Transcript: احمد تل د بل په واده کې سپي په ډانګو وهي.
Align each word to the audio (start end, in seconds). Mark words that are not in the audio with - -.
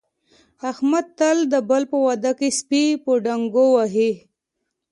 احمد 0.69 1.05
تل 1.17 1.37
د 1.53 1.55
بل 1.69 1.83
په 1.91 1.97
واده 2.05 2.31
کې 2.39 2.49
سپي 2.59 2.85
په 3.03 3.11
ډانګو 3.23 3.65
وهي. 3.75 4.11